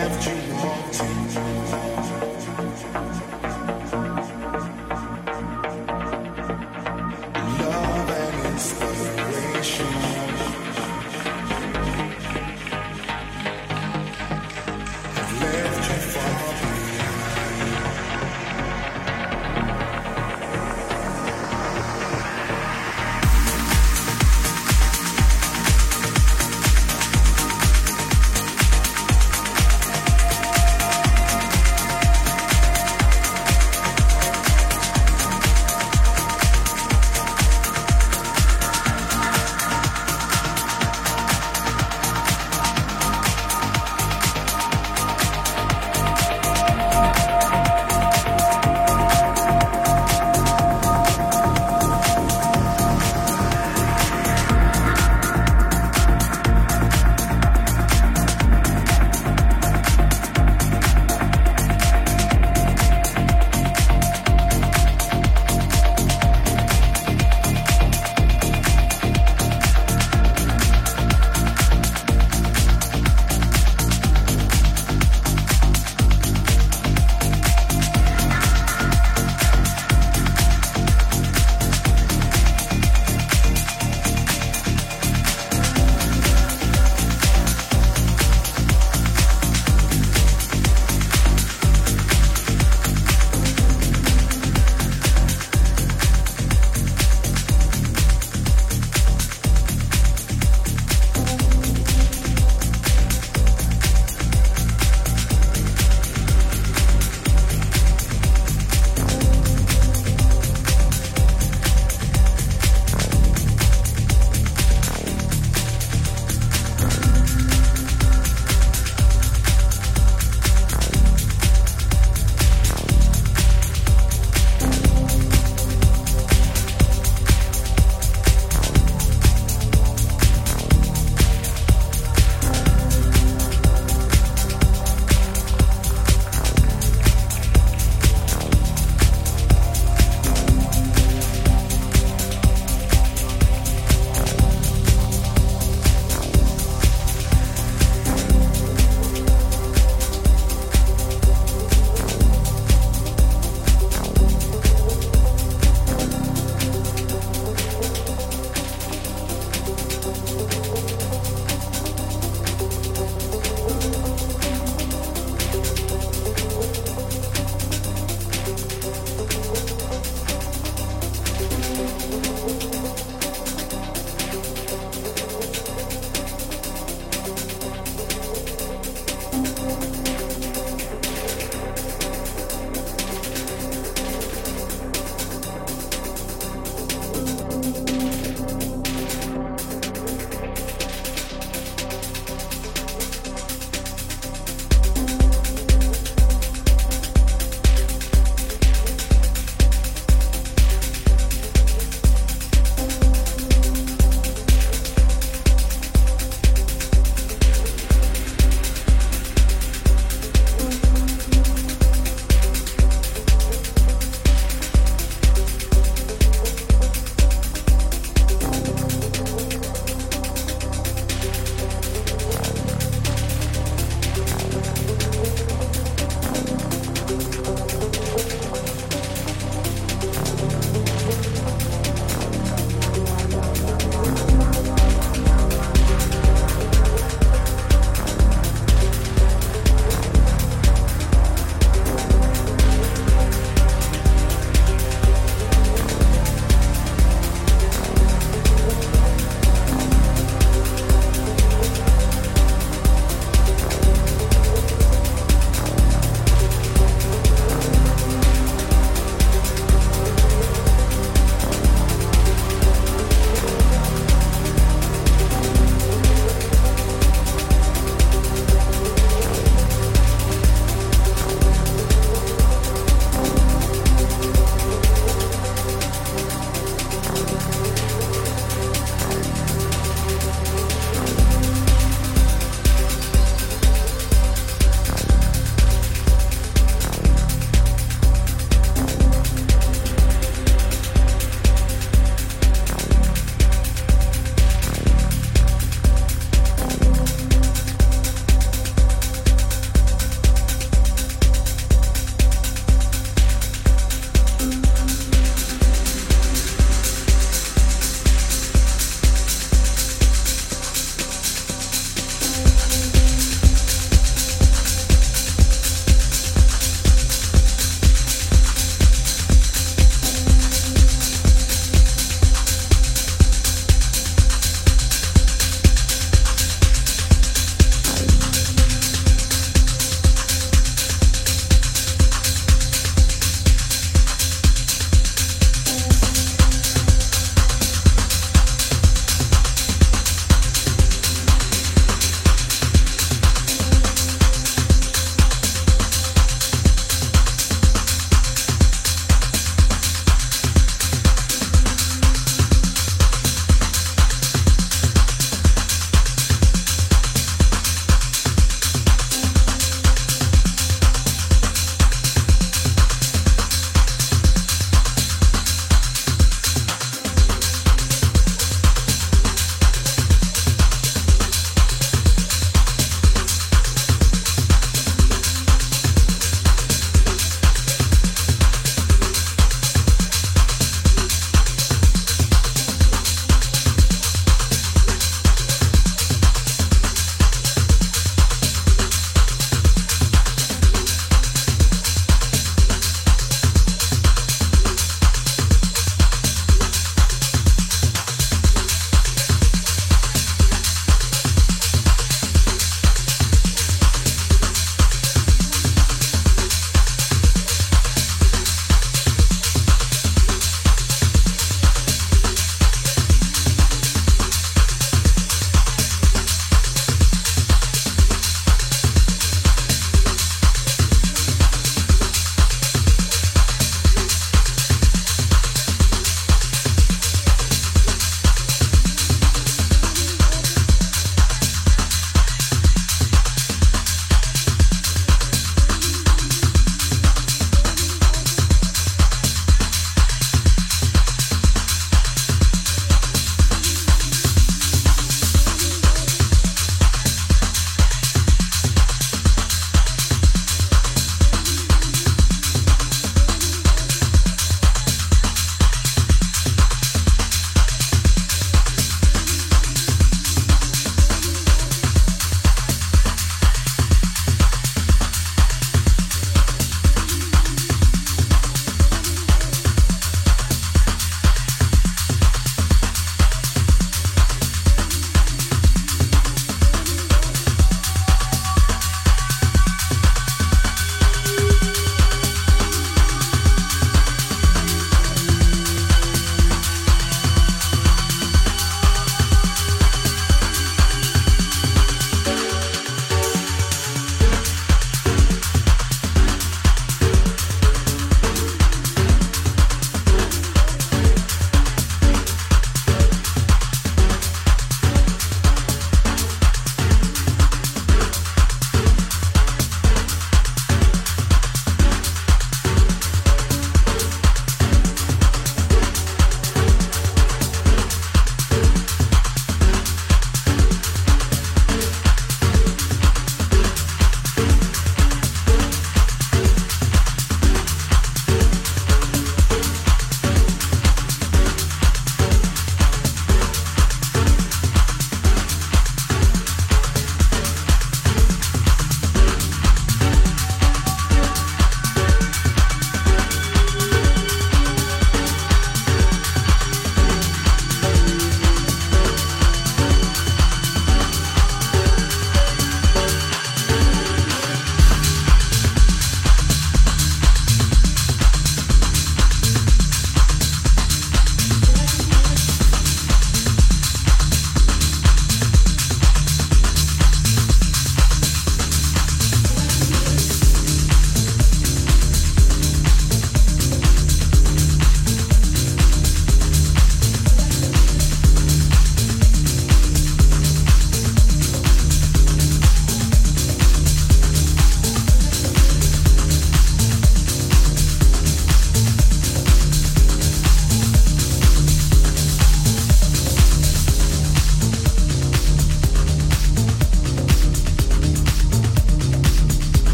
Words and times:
wherever 0.00 0.34
you 0.34 0.54
want 0.54 0.94
to. 0.94 1.49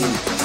Thank. 0.00 0.37